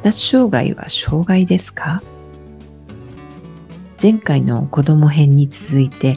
[0.00, 2.02] 発達障害は障害ですか
[4.00, 6.16] 前回の子供編に続いて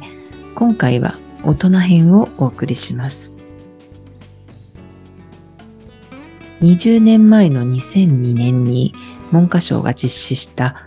[0.55, 3.36] 今回は大人編をお送りします。
[6.62, 8.94] 20年前の2002年に
[9.34, 10.86] 文科省が実施した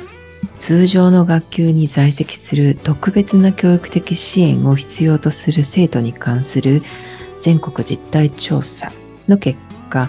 [0.57, 6.83] 通常の学級に在籍する特別な教育的支援を必要とする生徒に関する
[7.43, 8.91] 全国実態調査
[9.29, 9.59] の結
[9.91, 10.09] 果、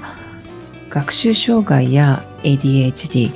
[0.90, 3.32] 学習障害や ADHD、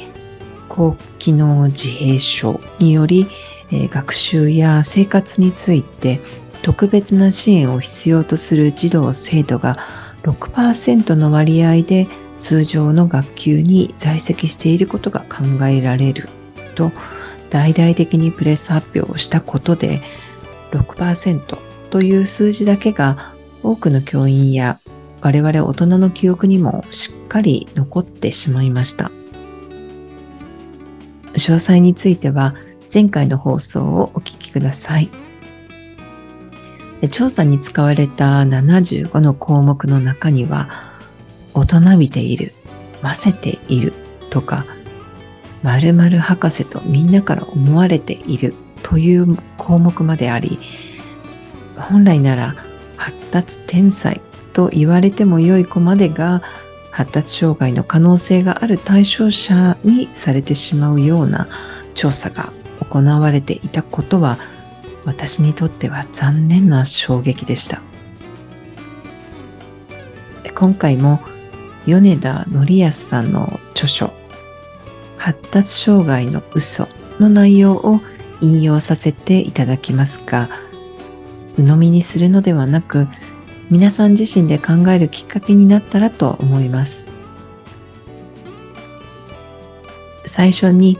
[0.68, 3.28] 高機能自閉症により
[3.72, 6.20] え学習や生活について
[6.62, 9.78] 特別な支援を必要とする児童生徒が
[10.24, 12.08] 6%の割合で
[12.40, 16.30] 通常の学級に在籍していることが考えられる。
[16.76, 16.92] と
[17.50, 20.02] 大々的にプレス発表をしたことで
[20.72, 21.58] 6%
[21.90, 24.80] という数字だけが多くの教員や
[25.22, 29.12] 我々大人の記憶にもしっかり残ってしまいました。
[31.34, 32.56] 詳細については
[32.94, 35.10] 前回の放送をお聞きください。
[37.10, 40.70] 調査に使われた75の項目の中には、
[41.54, 42.54] 大人びている、
[43.02, 43.94] ませている
[44.30, 44.66] とか、
[45.64, 50.60] 〇〇博士とみんなから思われているという項目まであり、
[51.76, 52.56] 本来なら
[52.98, 54.22] 発達天才
[54.54, 56.42] と言われても良い子までが
[56.92, 61.48] 発達障害の可能性がある対象者にされてしまうような
[61.94, 62.52] 調査が
[62.90, 64.38] 行われていたことは
[65.06, 67.82] 私にとっては残念な衝撃でした。
[70.62, 71.20] 今回も
[71.88, 74.14] 米田則康さんの著書
[75.18, 76.88] 発達障害の嘘
[77.20, 78.00] の内容を
[78.42, 80.50] 引用させていただきますが
[81.58, 83.08] 鵜呑みにするのではなく
[83.72, 87.08] 皆さん自身で考えるきっかけになったらと思います
[90.26, 90.98] 最初に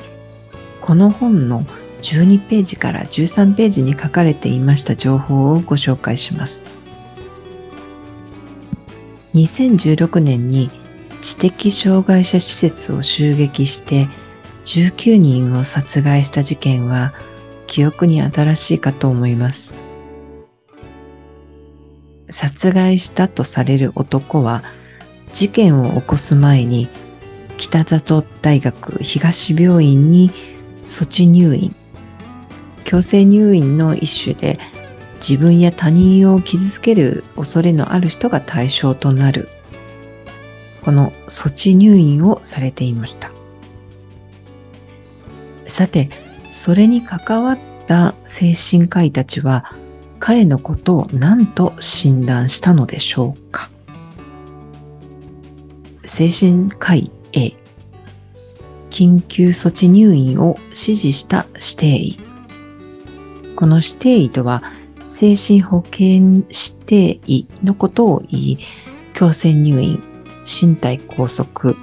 [0.82, 1.66] この本の
[2.02, 6.66] 12ページから13ページに書かれていました情報をご紹介します。
[9.36, 10.70] 2016年に
[11.22, 14.08] 知的障害者施設を襲撃して
[14.66, 17.14] 19人を殺害した事件は
[17.68, 19.81] 記憶に新しいかと思います。
[22.32, 24.64] 殺害したとされる男は
[25.34, 26.90] 事件を起こす前に
[27.58, 30.32] 北里大学東病院に
[30.88, 31.76] 措置入院
[32.84, 34.60] 強制入院の一種で
[35.22, 39.48] 自分や他人を傷つける恐れのある人が対象となる。
[40.84, 43.32] この措置入院をされていました。
[45.68, 46.10] さて
[46.50, 49.74] それに関わった精神科医たちは
[50.22, 53.72] 彼のことを何と診断したのでしょうか？
[56.06, 57.54] 精神科医 A
[58.92, 62.20] 緊急措置入院を指示した指定医。
[63.56, 64.62] この指定医とは
[65.04, 68.60] 精神保健指定医のことを言い、
[69.16, 70.04] 強制入院、
[70.46, 71.74] 身体拘束、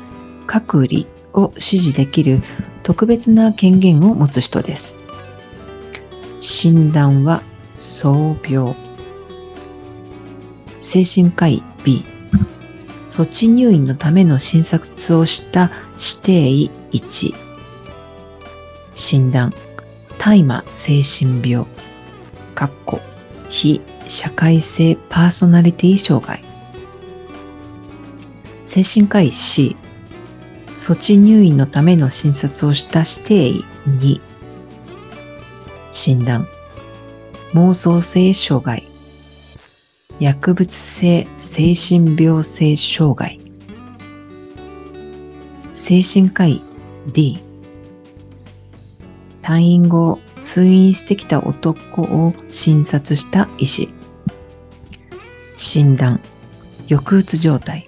[0.47, 2.41] 隔離を指示できる
[2.85, 5.01] 特別な権限を持つ人です。
[6.39, 7.43] 診断は
[7.79, 8.75] 創病。
[10.81, 12.05] 精神科医 B。
[13.09, 17.35] 措置入院のための診察をした指定医1。
[18.95, 19.53] 診断。
[20.19, 21.65] 大麻精神病、
[22.55, 23.01] かっこ
[23.49, 26.43] 非社会性パーソナリティ障害、
[28.65, 29.77] 精神科医 C、
[30.75, 34.21] 措置入院のための診察をした指定医2、
[35.93, 36.47] 診断、
[37.55, 38.85] 妄想性障害、
[40.21, 43.41] 薬物性精神病性障害、
[45.73, 46.63] 精神科医
[47.15, 47.39] D、
[49.43, 53.89] 退院後通院してきた男を診察した医師。
[55.57, 56.21] 診断。
[56.89, 57.87] 抑うつ状態。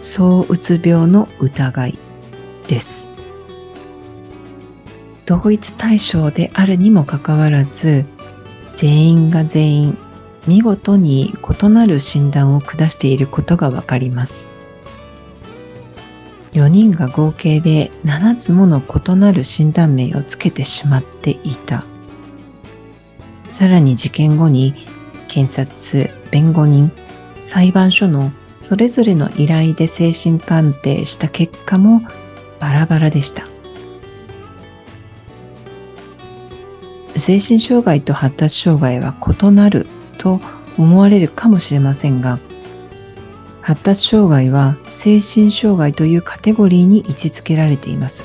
[0.00, 1.98] 躁うつ病の疑い
[2.68, 3.08] です。
[5.26, 8.04] 同一対象であるにもかかわらず
[8.76, 9.98] 全員が全員
[10.46, 11.32] 見事に
[11.62, 14.54] 異なる診断を下していることがわかります
[16.54, 21.84] 4人が合計で7つもの異なる診断名をつけてしまっていた。
[23.50, 24.86] さらに事件後に
[25.28, 26.92] 検察、弁護人、
[27.44, 32.02] 裁判所のそれぞれの依頼で精神鑑定した結果も
[32.60, 33.53] バラバラでした。
[37.16, 39.86] 精神障害と発達障害は異なる
[40.18, 40.40] と
[40.76, 42.38] 思われるかもしれませんが、
[43.60, 48.24] 発達障害は精神障害というカテゴリーに位置づけられています。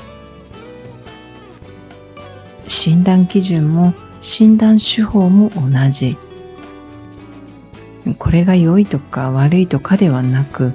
[2.66, 6.16] 診断基準も診断手法も同じ。
[8.18, 10.72] これが良いとか悪いとかではなく、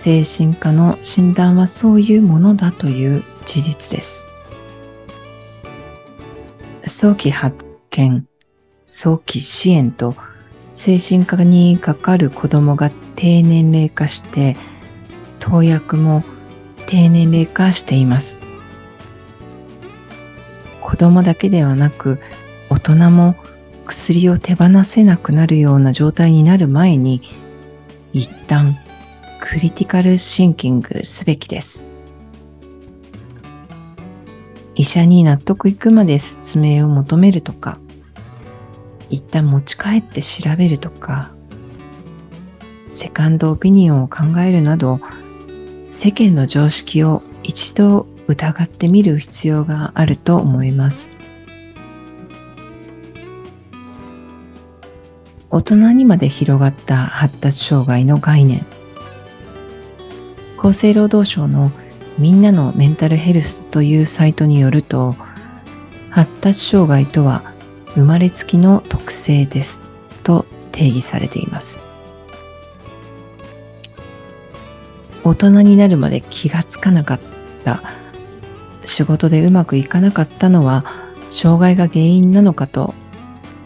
[0.00, 4.25] 精神科の診断はそういうものだという事実です。
[6.88, 7.56] 早期発
[7.90, 8.28] 見、
[8.84, 10.14] 早期支援と
[10.72, 14.56] 精神科にかかる子供が低年齢化して
[15.40, 16.22] 投薬も
[16.86, 18.40] 低年齢化しています。
[20.80, 22.20] 子供だけではなく
[22.70, 23.34] 大人も
[23.84, 27.20] 薬を手放せなくなるような状態になる前に
[28.12, 28.76] 一旦
[29.40, 31.95] クリティカルシンキングすべきです。
[34.76, 37.78] 医者に納得いくまで説明を求めるとか
[39.10, 41.30] 一旦持ち帰って調べるとか
[42.90, 45.00] セカンドオピニオンを考えるなど
[45.90, 51.10] 世間の常識を一度疑ってみる必要があると思います。
[55.48, 58.66] 大人にまで広がった発達障害の概念。
[60.58, 61.70] 厚生労働省の
[62.18, 65.16] みんなのメンタルヘルスというサイトによると
[66.10, 67.52] 発達障害とは
[67.94, 69.82] 生まれつきの特性です
[70.22, 71.82] と定義されています。
[75.24, 77.20] 大人になるまで気がつかなかっ
[77.64, 77.80] た。
[78.86, 80.84] 仕事でうまくいかなかったのは
[81.30, 82.94] 障害が原因なのかと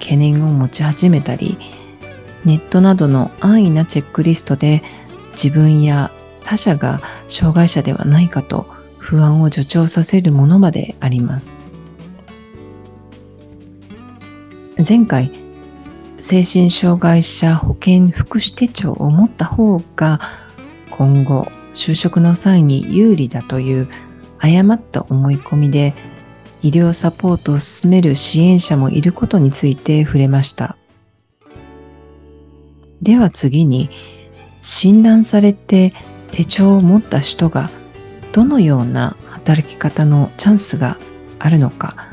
[0.01, 1.59] 懸念を持ち始めたり
[2.45, 4.83] ネットなどの安易なチェックリストで
[5.33, 6.11] 自分や
[6.45, 8.67] 他者が障害者ではないかと
[8.99, 11.65] 不安を助長させるものまであります
[14.89, 15.31] 前回
[16.19, 20.21] 精神障害者保健福祉手帳を持った方が
[20.91, 23.89] 今後就職の際に有利だという
[24.39, 25.95] 誤った思い込みで
[26.63, 30.77] 医療サポートを進める支援者もいることについて触れました。
[33.01, 33.89] では次に
[34.61, 35.95] 診断されて
[36.33, 37.71] 手帳を持った人が
[38.33, 40.99] どのような働き方のチャンスが
[41.39, 42.11] あるのか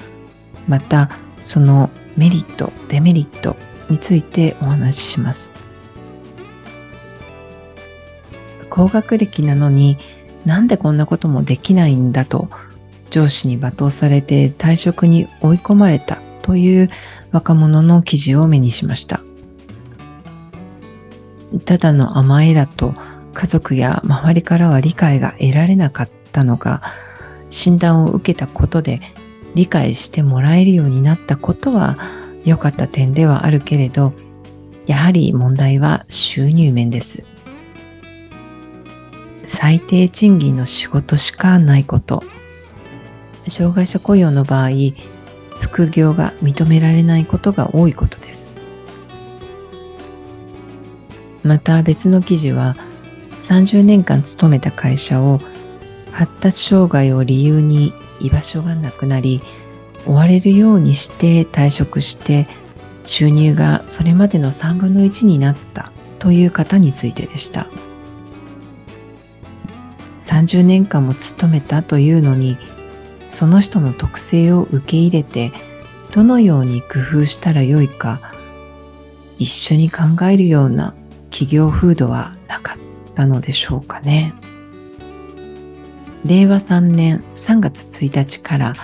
[0.67, 1.09] また
[1.45, 3.55] そのメリットデメリット
[3.89, 5.53] についてお話しします。
[8.69, 9.97] 高学歴なのに
[10.45, 12.49] なんでこんなこともできないんだと
[13.09, 16.89] 上司に罵倒されて退職に追い込まれたという
[17.31, 19.21] 若者の記事を目にしました。
[21.65, 22.93] ただの甘えだと
[23.37, 26.81] 家族や周りからは理解が得られなかったのが
[27.51, 28.99] 診断を受けたことで
[29.53, 31.97] 理解してもらえるようになったことは
[32.45, 34.13] 良かった点ではあるけれど
[34.87, 37.25] やはり問題は収入面です。
[39.45, 42.23] 最低賃金の仕事しかないこと
[43.47, 44.69] 障害者雇用の場合
[45.61, 48.53] 副業が認められないことが多いことです
[51.43, 52.75] また別の記事は
[53.47, 55.39] 30年間勤めた会社を
[56.11, 59.41] 発達障害を理由に居場所がなくなり
[60.05, 62.47] 追われるようにして退職して
[63.05, 67.67] 収入がそれまでの3分の1になったという方についてでした。
[70.19, 72.57] 30年間も勤めたというのに
[73.29, 75.53] その人の特性を受け入れて
[76.13, 78.19] どのように工夫したらよいか
[79.37, 80.93] 一緒に考えるような
[81.29, 82.86] 企業風土はなかった
[83.17, 84.33] たのでしょうかね。
[86.23, 88.75] 令和3年3月1日から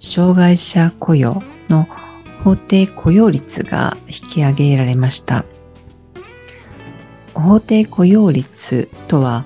[0.00, 1.86] 障害者雇用の
[2.42, 5.44] 法定雇用率が引き上げられました。
[7.34, 9.44] 法定雇用率とは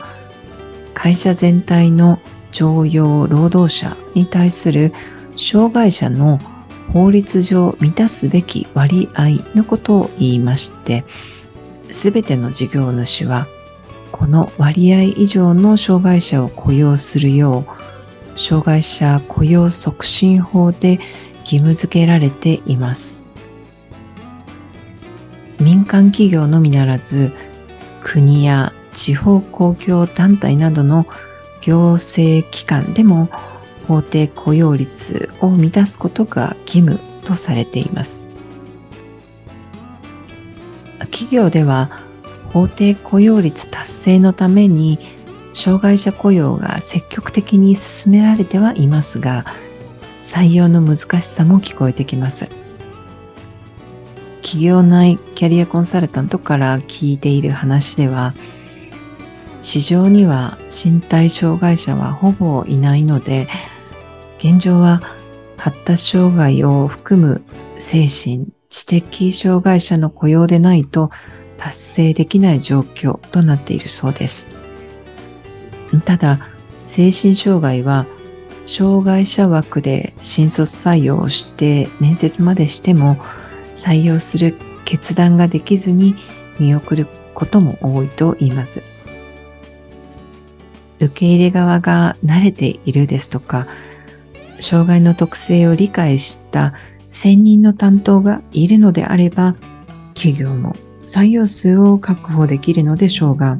[0.94, 2.18] 会社全体の
[2.52, 4.92] 常用労働者に対する
[5.36, 6.38] 障害者の
[6.92, 11.04] 法律上満たすべき割合のことを言いまして、
[11.90, 13.46] すべての事業主は
[14.12, 17.64] この割合以上の障害者を雇用するよ
[18.37, 21.00] う、障害者雇用促進法で
[21.40, 23.19] 義務付けられています。
[25.59, 27.33] 民間企業のみならず、
[28.02, 31.07] 国や地方公共団体などの
[31.62, 33.31] 行政機関でも
[33.88, 38.25] 法定雇用率を満たすことが義務とされています。
[41.11, 41.90] 企業では
[42.52, 44.99] 法定雇用率達成のために
[45.54, 49.44] 障害者雇用が積極的に進められてはいますが
[50.21, 52.49] 採用の難しさも聞こえてきます。
[54.42, 58.35] 企業内キャリアコンサルタントから聞いている話では
[59.62, 63.49] 市場には身体障害者はほぼいないので
[64.38, 65.00] 現状は
[65.56, 67.42] 発達障害を含む
[67.78, 71.11] 精神知的障害者の雇用でないと
[71.62, 74.49] 達成できない状況となっているそうです。
[76.04, 76.49] ただ、
[76.85, 78.04] 精神障害は
[78.66, 83.16] 障害者枠で新卒採用をして面接までしても
[83.76, 86.16] 採用する決断ができずに
[86.59, 88.83] 見送ることも多いと言います。
[90.99, 93.69] 受け入れ側が慣れているですとか、
[94.61, 96.75] 障害の特性を理解した
[97.09, 99.54] 専任の担当がいるのであれば、
[100.14, 103.59] 企業も採用数を確保できるのでしょうが、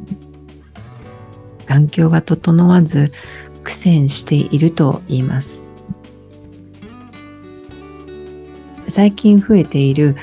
[1.67, 3.11] 環境が整わず
[3.63, 5.65] 苦戦していると言います。
[8.87, 10.15] 最近増えている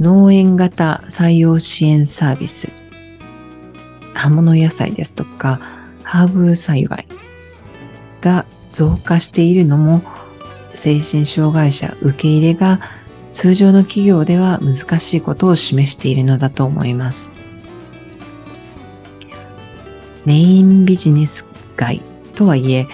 [0.00, 2.70] 農園型採用支援サービス、
[4.14, 5.60] 葉物野菜ですとか
[6.02, 7.06] ハーブ栽培
[8.20, 10.02] が増加しているのも
[10.74, 12.80] 精神障害者受け入れが
[13.32, 17.32] 通常の企業では難しいことを示しているのだと思います。
[20.24, 22.02] メインビジネス街
[22.34, 22.86] とはいえ、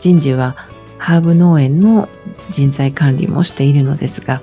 [0.00, 0.56] 人事は
[0.98, 2.08] ハーブ農園の
[2.50, 4.42] 人材管理もしているのですが、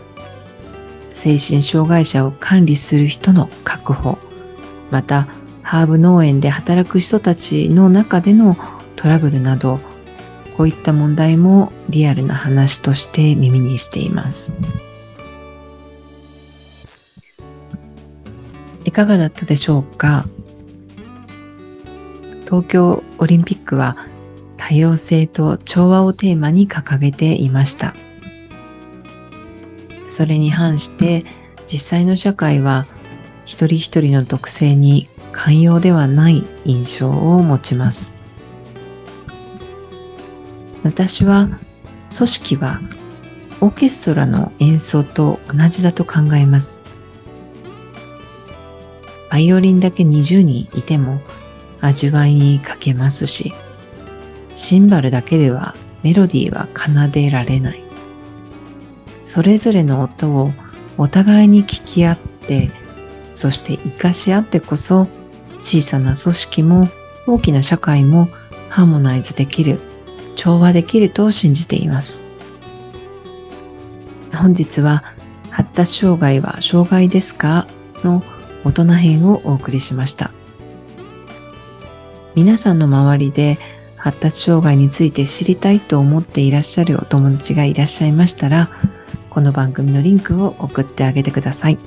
[1.13, 4.17] 精神障害者を管理する人の確保、
[4.91, 5.27] また
[5.61, 8.57] ハーブ農園で働く人たちの中での
[8.95, 9.79] トラブルなど、
[10.57, 14.53] こういった問題もリアルな話として耳にしています。
[18.95, 20.25] かがだったでしょうか？
[22.45, 23.97] 東京オリンピックは
[24.55, 27.93] 多様性と調和をテーマに掲げていました。
[30.07, 31.25] それに反して
[31.67, 32.85] 実際の社会は
[33.45, 38.15] 一人一人の特性に寛容ではない印象を持ちます。
[40.83, 41.49] 私は
[42.15, 42.79] 組織は
[43.59, 46.84] オーケストラの演奏と同じだと考えます。
[49.35, 51.19] バイオリンだけ20人いても
[51.81, 53.51] 味わいに欠けますし、
[54.55, 57.83] シンバルだけではメロディーは奏でられない。
[59.25, 60.53] それぞれの音を
[60.97, 62.71] お互いに聞き合って、
[63.35, 65.09] そして活かし合ってこそ
[65.63, 66.87] 小さな組織も
[67.27, 68.29] 大きな社会も
[68.69, 69.81] ハーモナイズできる、
[70.37, 72.23] 調和できると信じています。
[74.33, 75.03] 本日は
[75.49, 77.67] 発達障害は障害ですか？
[78.01, 78.23] の
[78.65, 80.31] 大人編をお送りしました。
[82.35, 83.57] 皆さんの周りで
[83.95, 88.69] 発達障害について知りたいと思っていらっしゃるお友達がいらっしゃいましたら、
[89.29, 91.77] この番組のリンクを送ってあげてください。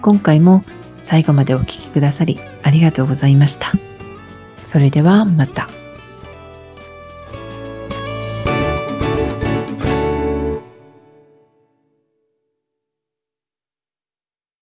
[0.00, 0.64] 今回も
[1.02, 3.72] 最後までお聴きくださりありがとうございました。
[4.62, 5.68] それではまた。